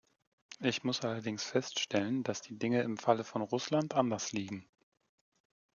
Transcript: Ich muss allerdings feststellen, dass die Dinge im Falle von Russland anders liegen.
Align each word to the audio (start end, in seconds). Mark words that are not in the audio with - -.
Ich 0.61 0.83
muss 0.83 1.01
allerdings 1.03 1.43
feststellen, 1.43 2.23
dass 2.23 2.41
die 2.41 2.57
Dinge 2.57 2.81
im 2.81 2.97
Falle 2.97 3.23
von 3.23 3.43
Russland 3.43 3.93
anders 3.93 4.31
liegen. 4.31 4.67